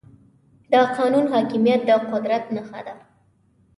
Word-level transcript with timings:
د 0.71 0.73
قانون 0.97 1.25
حاکميت 1.33 1.81
د 1.89 1.91
قدرت 2.11 2.43
نښه 2.55 2.81
ده. 2.87 2.95